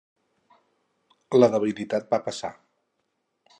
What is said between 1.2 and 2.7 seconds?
La debilitat va passar.